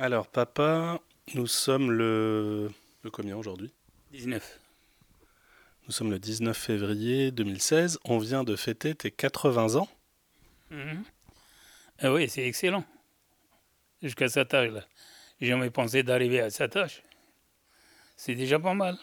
[0.00, 1.00] Alors, papa,
[1.34, 2.70] nous sommes le.
[3.02, 3.72] Le combien aujourd'hui?
[4.12, 4.60] 19.
[5.86, 7.98] Nous sommes le 19 février 2016.
[8.04, 9.88] On vient de fêter tes 80 ans.
[10.70, 11.02] Mhm.
[11.98, 12.84] Ah oui, c'est excellent.
[14.00, 14.84] Jusqu'à cet âge-là.
[15.40, 17.02] J'ai jamais pensé d'arriver à cet âge.
[18.16, 18.96] C'est déjà pas mal.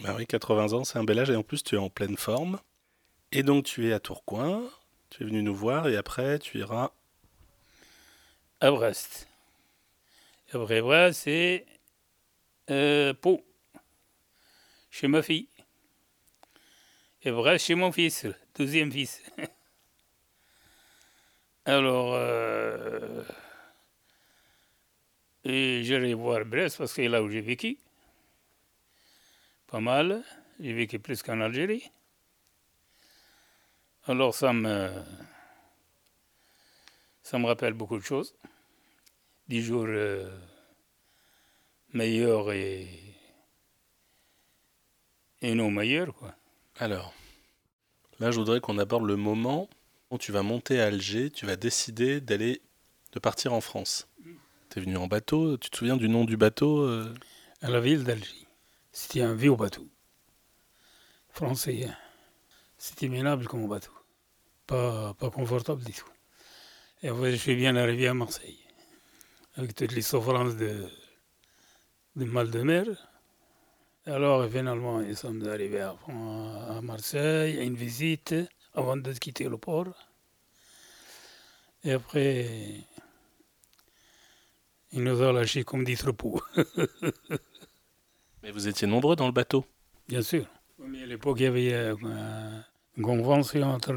[0.00, 2.16] Bah oui, 80 ans, c'est un bel âge et en plus tu es en pleine
[2.16, 2.60] forme.
[3.32, 4.62] Et donc tu es à Tourcoing,
[5.10, 6.92] tu es venu nous voir et après tu iras.
[8.60, 9.27] À Brest.
[10.52, 11.66] Après Brest, c'est
[12.70, 13.44] euh, Pau,
[14.90, 15.48] chez ma fille.
[17.22, 19.22] Et Brest, chez mon fils, deuxième fils.
[21.66, 23.22] Alors, euh,
[25.44, 27.76] j'irai voir Brest parce que c'est là où j'ai vécu.
[29.66, 30.24] Pas mal.
[30.60, 31.90] J'ai vécu plus qu'en Algérie.
[34.06, 34.52] Alors ça
[37.22, 38.34] ça me rappelle beaucoup de choses.
[39.48, 40.30] Des jours euh,
[41.92, 42.86] meilleurs et,
[45.40, 46.34] et non meilleurs, quoi.
[46.76, 47.14] Alors,
[48.20, 49.68] là je voudrais qu'on aborde le moment
[50.10, 52.60] où tu vas monter à Alger, tu vas décider d'aller,
[53.12, 54.06] de partir en France.
[54.70, 57.14] Tu es venu en bateau, tu te souviens du nom du bateau euh?
[57.62, 58.46] À la ville d'Alger.
[58.92, 59.86] C'était un vieux bateau.
[61.30, 61.86] Français.
[61.88, 61.96] hein.
[62.76, 63.92] C'était minable comme bateau.
[64.66, 66.10] Pas, pas confortable du tout.
[67.02, 68.58] Et je suis bien arrivé à Marseille.
[69.58, 70.86] Avec toutes les souffrances de,
[72.14, 72.84] de mal de mer.
[74.06, 75.96] Alors, finalement, nous sommes arrivés à,
[76.76, 78.36] à Marseille, à une visite,
[78.72, 79.92] avant de quitter le port.
[81.82, 82.84] Et après,
[84.92, 86.40] il nous a lâchés comme des troupeaux.
[88.44, 89.64] Mais vous étiez nombreux dans le bateau.
[90.08, 90.46] Bien sûr.
[90.78, 91.96] Mais à l'époque, il y avait euh,
[92.96, 93.92] une convention entre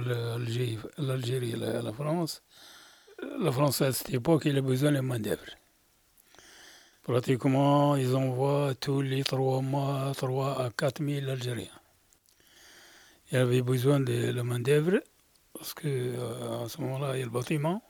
[0.98, 2.42] l'Algérie et la France.
[3.40, 5.46] La France, à cette époque, il a besoin de main-d'œuvre.
[7.04, 11.70] Pratiquement, ils envoient tous les trois mois 3 à 4 000 Algériens.
[13.32, 15.02] Il avait besoin de la main-d'œuvre
[15.54, 17.82] parce que euh, à ce moment-là, il y a le bâtiment,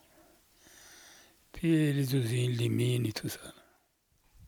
[1.53, 3.40] puis les usines, les mines et tout ça.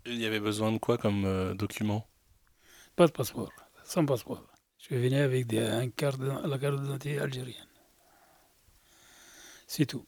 [0.05, 2.07] Il y avait besoin de quoi comme euh, document?
[2.95, 3.51] Pas de passeport,
[3.83, 4.47] sans passeport.
[4.79, 7.67] Je venais avec des, un carte, d'ident- la carte d'identité algérienne.
[9.67, 10.05] C'est tout.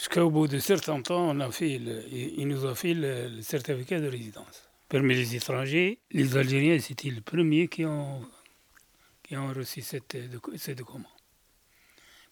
[0.00, 3.42] Jusqu'au bout de certains temps, on a fait le- il nous a fait le, le
[3.42, 4.66] certificat de résidence.
[4.88, 8.22] Parmi les étrangers, les Algériens, c'était les premiers qui ont,
[9.22, 11.12] qui ont reçu cette, docu- ce document.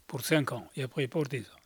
[0.06, 1.61] Pour 5 ans, et après pour 10 ans.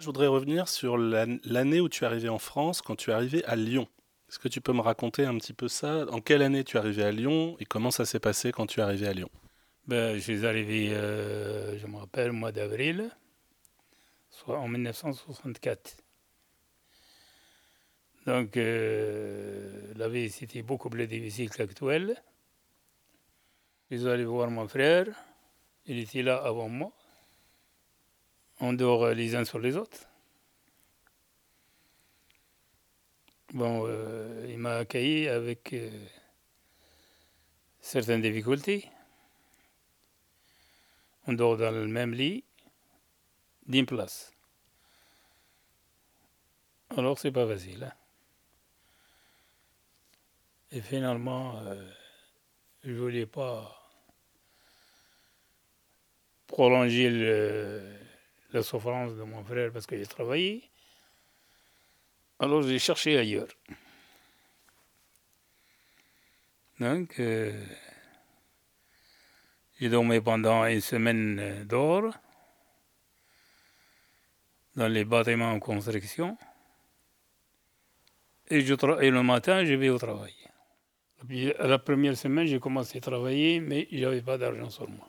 [0.00, 3.12] Je voudrais revenir sur l'an- l'année où tu es arrivé en France, quand tu es
[3.12, 3.86] arrivé à Lyon.
[4.28, 6.06] Est-ce que tu peux me raconter un petit peu ça?
[6.10, 8.80] En quelle année tu es arrivé à Lyon et comment ça s'est passé quand tu
[8.80, 9.30] es arrivé à Lyon?
[9.86, 13.08] Ben, je suis arrivé, euh, je me rappelle, au mois d'avril,
[14.36, 15.96] soit en 1964.
[18.26, 22.22] Donc, euh, la vie, c'était beaucoup plus difficile qu'actuelle.
[23.90, 25.06] Je suis allé voir mon frère,
[25.86, 26.92] il était là avant moi.
[28.60, 30.08] On dort les uns sur les autres.
[33.54, 35.90] Bon, euh, il m'a accueilli avec euh,
[37.80, 38.90] certaines difficultés.
[41.28, 42.44] On dort dans le même lit,
[43.66, 44.32] d'une place.
[46.96, 47.84] Alors, c'est pas facile.
[47.84, 47.92] hein.
[50.70, 51.88] Et finalement, euh,
[52.84, 53.72] je voulais pas
[56.46, 57.10] prolonger
[58.52, 60.62] la souffrance de mon frère parce qu'il travaillait.
[62.38, 63.48] Alors, j'ai cherché ailleurs.
[66.78, 67.64] Donc, euh,
[69.80, 72.12] j'ai dormi pendant une semaine dehors,
[74.76, 76.36] dans les bâtiments en construction.
[78.48, 80.34] Et, je le matin, je vais au travail.
[81.58, 85.08] La première semaine, j'ai commencé à travailler, mais je n'avais pas d'argent sur moi.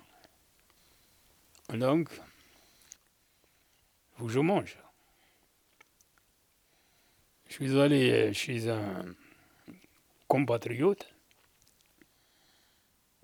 [1.73, 4.77] Donc, il faut que je mange.
[7.47, 9.05] Je suis allé euh, chez un
[10.27, 11.13] compatriote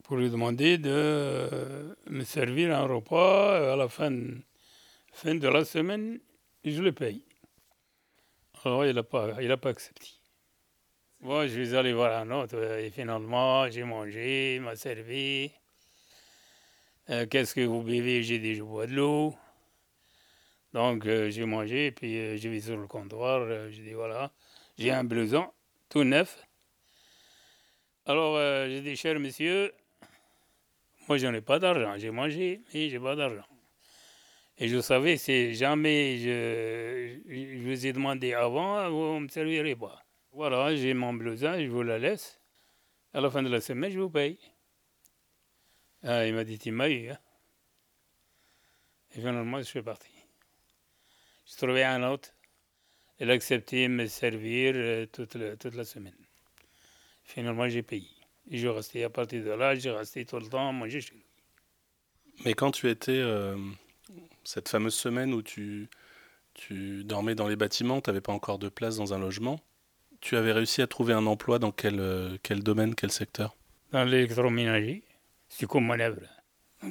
[0.04, 4.12] pour lui demander de euh, me servir un repas à la fin,
[5.12, 6.20] fin de la semaine,
[6.72, 7.24] je le paye.
[8.64, 10.08] Alors il n'a pas, pas accepté.
[11.20, 15.52] Moi, je suis allé voir un autre et finalement, j'ai mangé, il m'a servi.
[17.10, 18.24] Euh, Qu'est-ce que vous buvez?
[18.24, 19.34] J'ai dit, je bois de l'eau.
[20.74, 23.42] Donc, euh, j'ai mangé, puis euh, je vais sur le comptoir.
[23.42, 24.32] euh, j'ai dit, voilà,
[24.78, 25.52] j'ai un blouson
[25.88, 26.46] tout neuf.
[28.06, 28.38] Alors,
[28.68, 29.72] j'ai dit, cher monsieur,
[31.08, 31.94] moi, je n'ai pas d'argent.
[31.98, 33.46] J'ai mangé, mais j'ai pas d'argent.
[34.58, 39.76] Et je savais, c'est jamais, je, je vous ai demandé avant, vous ne me servirez
[39.76, 40.04] pas.
[40.32, 42.40] Voilà, j'ai mon blouson, je vous la laisse.
[43.14, 44.40] À la fin de la semaine, je vous paye.
[46.04, 47.10] Ah, il m'a dit, tu m'as eu.
[47.10, 47.20] Hein.
[49.12, 50.12] Et finalement, je suis parti.
[51.46, 52.30] J'ai trouvé un autre.
[53.20, 56.18] Il a accepté de me servir euh, toute, la, toute la semaine.
[57.24, 58.10] Finalement, j'ai payé.
[58.50, 61.14] Et je restais à partir de là, j'ai resté tout le temps à manger chez
[61.14, 61.26] lui.
[62.44, 63.56] Mais quand tu étais, euh,
[64.44, 65.90] cette fameuse semaine où tu,
[67.06, 69.60] dormais dans les bâtiments, tu n'avais pas encore de place dans un logement,
[70.22, 73.56] tu avais réussi à trouver un emploi dans quel, euh, domaine, quel secteur?
[73.92, 75.04] Dans l'électroménager,
[75.50, 76.22] c'est comme manœuvre.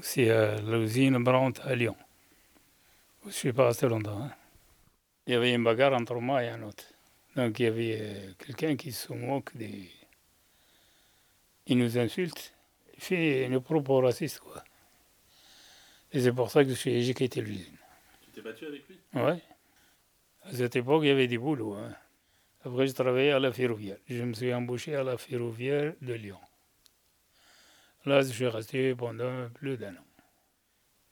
[0.02, 1.96] C'est euh, l'usine Brandt à Lyon.
[3.22, 4.22] Je ne suis pas resté longtemps.
[4.22, 4.32] hein.
[5.26, 6.84] Il y avait une bagarre entre moi et un autre.
[7.36, 9.90] Donc il y avait euh, quelqu'un qui se moque des.
[11.66, 12.52] Il nous insulte.
[12.94, 14.62] Il fait une propos raciste, quoi.
[16.12, 17.76] Et c'est pour ça que j'ai quitté l'usine.
[18.22, 18.98] Tu t'es battu avec lui?
[19.14, 19.40] Ouais.
[20.44, 21.74] À cette époque, il y avait des boulots.
[21.74, 21.94] hein.
[22.64, 23.96] Après, je travaillais à la ferroviaire.
[24.08, 26.38] Je me suis embauché à la ferroviaire de Lyon.
[28.04, 30.04] Là, je suis resté pendant plus d'un an.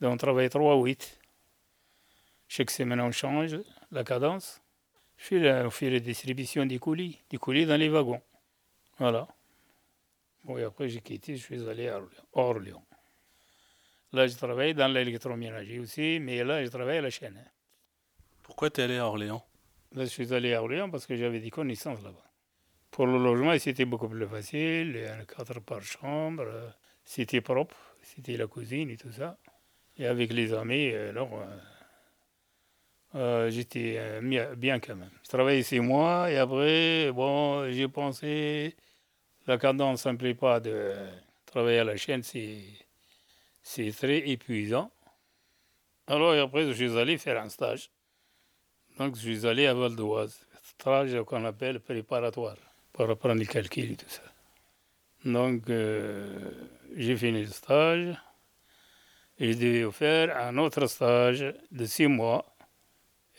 [0.00, 1.18] Donc, on travaillait 3 ou 8.
[2.48, 3.56] Chaque semaine, on change
[3.92, 4.60] la cadence.
[5.16, 8.22] Je fais la, on fait la distribution des colis, des colis dans les wagons.
[8.98, 9.28] Voilà.
[10.44, 12.82] Bon, et après, j'ai quitté, je suis allé à Orléans- hors Lyon.
[14.12, 17.38] Là, je travaille dans l'électroménager aussi, mais là, je travaille à la chaîne.
[18.42, 19.44] Pourquoi t'es allé à Orléans?
[19.92, 22.24] Là, je suis allé à Orléans parce que j'avais des connaissances là-bas.
[22.90, 24.98] Pour le logement, c'était beaucoup plus facile.
[25.20, 26.42] Un cadre par chambre.
[26.46, 26.68] euh,
[27.04, 27.76] C'était propre.
[28.02, 29.38] C'était la cuisine et tout ça.
[29.96, 31.58] Et avec les amis, alors, euh,
[33.16, 35.10] euh, j'étais euh, bien, bien quand même.
[35.22, 38.76] Je travaillais six mois et après, bon, j'ai pensé,
[39.46, 40.94] la cadence ne me plaît pas de
[41.46, 42.62] travailler à la chaîne, c'est,
[43.70, 44.90] c'est très épuisant.
[46.08, 47.88] Alors, après, je suis allé faire un stage.
[48.98, 52.56] Donc, je suis allé à Val d'Oise, stage qu'on appelle préparatoire,
[52.92, 54.22] pour apprendre le calcul et tout ça.
[55.24, 56.50] Donc, euh,
[56.96, 58.16] j'ai fini le stage
[59.38, 62.44] et je devais faire un autre stage de six mois.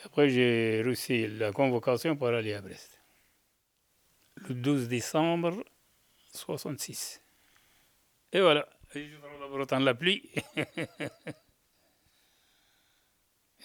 [0.05, 3.01] Après, j'ai reçu la convocation pour aller à Brest.
[4.47, 5.61] Le 12 décembre
[6.31, 7.21] 66.
[8.31, 8.65] Et voilà.
[8.95, 10.29] Et je prends la Bretagne la pluie.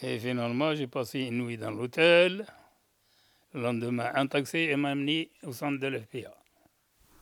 [0.02, 2.46] Et finalement, j'ai passé une nuit dans l'hôtel.
[3.54, 6.36] Le lendemain, un taxi m'a amené au centre de l'FPA,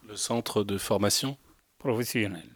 [0.08, 1.38] Le centre de formation?
[1.78, 2.50] Professionnel.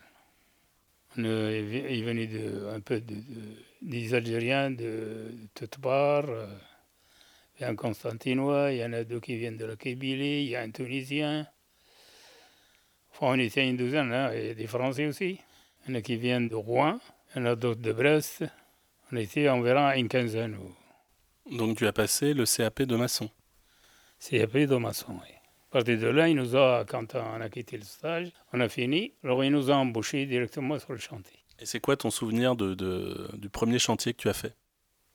[1.16, 6.26] On est venu de, un peu de, de- des Algériens de, toutes parts.
[7.56, 10.42] Il y a un Constantinois, il y en a deux qui viennent de la Kabylie,
[10.44, 11.46] il y a un Tunisien.
[13.20, 15.40] Enfin, on était une douzaine, hein, et des Français aussi.
[15.86, 17.00] Il y en a qui viennent de Rouen,
[17.34, 18.44] il y en a d'autres de Brest.
[19.10, 20.54] On était environ une quinzaine.
[20.56, 23.30] ou- Donc tu as passé le CAP de maçon.
[24.32, 25.32] Appelé de maçon, oui.
[25.70, 28.68] À partir de là, il nous a, quand on a quitté le stage, on a
[28.68, 31.38] fini, alors il nous a embauchés directement sur le chantier.
[31.58, 34.54] Et c'est quoi ton souvenir de, de- du premier chantier que tu as fait?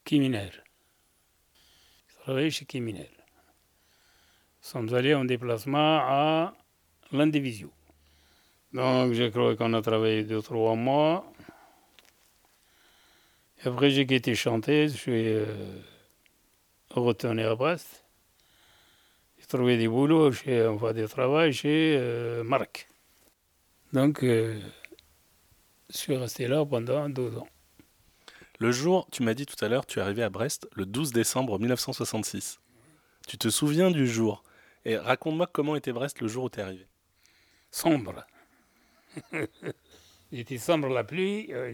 [0.05, 0.63] Kiminaire.
[2.07, 3.05] Je travaillais chez Kiminaire.
[3.11, 6.53] Nous sommes allés en déplacement à
[7.11, 7.71] l'Indivisio.
[8.74, 11.31] Donc, je crois qu'on a travaillé deux, trois mois.
[13.64, 15.46] Et après, j'ai quitté chanter, je suis euh,
[16.90, 18.04] retourné à Brest.
[19.40, 22.89] J'ai trouvé des boulots chez, enfin, des travail chez euh, Marc.
[23.94, 24.60] Donc, euh,
[25.92, 27.48] je suis resté là pendant deux ans.
[28.58, 31.12] Le jour, tu m'as dit tout à l'heure, tu es arrivé à Brest le 12
[31.12, 32.60] décembre 1966.
[33.27, 34.44] Tu te souviens du jour?
[34.84, 36.88] Et raconte-moi comment était Brest le jour où tu es arrivé.
[37.70, 38.25] sombre.
[40.32, 41.48] J'étais sombre la pluie.
[41.53, 41.72] euh,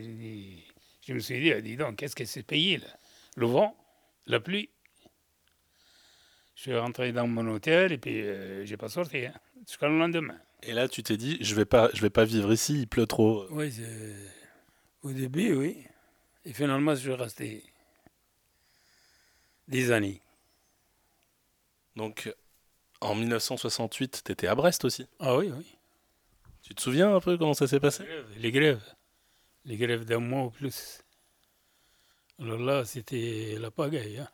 [1.07, 2.87] je me suis dit, ah, dis donc, qu'est-ce que c'est payé là?
[3.35, 3.75] Le vent,
[4.25, 4.69] la pluie.
[6.55, 9.33] Je suis rentré dans mon hôtel et puis euh, j'ai pas sorti hein,
[9.65, 10.37] jusqu'à le lendemain.
[10.63, 13.05] Et là, tu t'es dit, je vais pas, je vais pas vivre ici, il pleut
[13.05, 13.45] trop.
[13.49, 13.73] Oui,
[15.03, 15.77] au début, oui.
[16.43, 17.63] Et finalement, je suis resté
[19.69, 20.21] des années.
[21.95, 22.33] Donc,
[22.99, 25.07] en 1968, tu étais à Brest aussi?
[25.19, 25.78] Ah oui, oui.
[26.69, 28.03] Tu te souviens un peu comment ça s'est passé?
[28.37, 28.83] Les grèves.
[29.65, 31.01] Les grèves d'un mois ou plus.
[32.37, 34.19] Alors là, c'était la pagaille.
[34.19, 34.29] hein.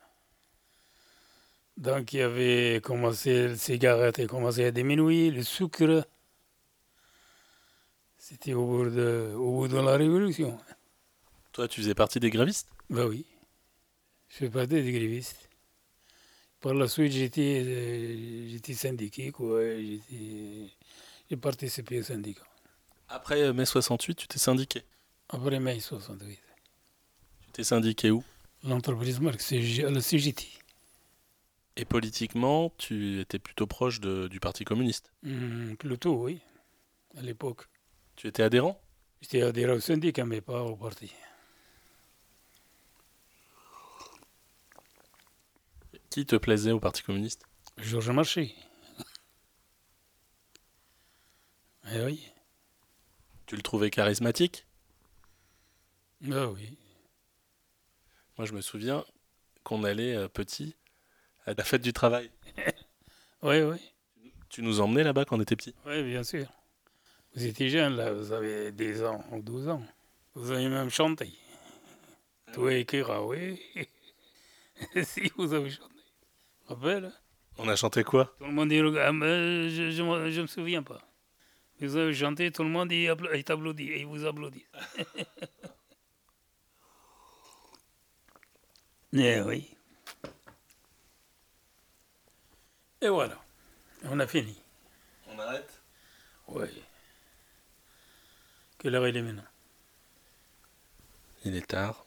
[1.78, 6.06] Donc, il y avait commencé, les cigarettes a commencé à diminuer, le sucre.
[8.18, 10.58] C'était au bout de, au bout de la Révolution.
[11.52, 12.68] Toi, tu faisais partie des grévistes?
[12.90, 13.24] Ben oui.
[14.28, 15.48] Je fais partie des grévistes.
[16.60, 19.62] Par la suite, j'étais, euh, j'étais syndiqué, quoi.
[19.76, 20.70] J'étais,
[21.30, 22.42] j'ai participé au syndicat.
[23.08, 24.82] Après euh, mai 68, tu t'es syndiqué.
[25.28, 26.38] Après mai 68.
[27.46, 28.22] Tu t'es syndiqué où?
[28.64, 30.46] L'entreprise G- la CGT.
[31.76, 35.12] Et politiquement, tu étais plutôt proche de- du Parti communiste.
[35.24, 36.40] Hum, plutôt, oui,
[37.16, 37.68] à l'époque.
[38.16, 38.80] Tu étais adhérent?
[39.20, 41.12] J'étais adhérent au syndicat, mais pas au parti.
[46.10, 47.42] Qui te plaisait au Parti communiste?
[47.78, 48.54] Georges Marché.
[51.92, 52.32] Eh oui,
[53.46, 54.66] Tu le trouvais charismatique?
[56.32, 56.76] Ah oui.
[58.36, 59.04] Moi, je me souviens
[59.62, 60.74] qu'on allait euh, petit
[61.46, 62.30] à la fête du travail.
[63.42, 63.76] Oui, oui,
[64.48, 65.74] Tu nous emmenais là-bas quand on était petit?
[65.84, 66.46] Oui, bien sûr.
[67.34, 69.82] Vous étiez jeune, là, vous avez 10 ans ou 12 ans.
[70.34, 71.32] Vous avez même chanté.
[72.52, 73.60] Toi et Kira, oui.
[75.04, 75.94] si, vous avez chanté.
[76.70, 77.12] Hein?
[77.58, 78.34] On a chanté quoi?
[78.38, 81.05] Tout le monde dit, mais je, je me souviens pas.
[81.80, 84.64] Vous avez chanté, tout le monde il, appla- il t'applaudit, il vous applaudit.
[89.18, 89.74] Eh oui.
[93.00, 93.40] Et voilà,
[94.04, 94.60] on a fini.
[95.28, 95.82] On arrête?
[96.48, 96.82] Oui.
[98.78, 99.44] Quelle heure il est maintenant?
[101.44, 102.04] Il est tard.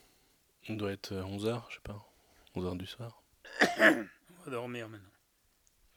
[0.68, 2.06] Il doit être 11h, je sais pas.
[2.56, 3.22] 11h du soir.
[3.80, 5.10] On va dormir maintenant.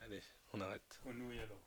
[0.00, 1.00] Allez, on arrête.
[1.06, 1.58] Nuit alors.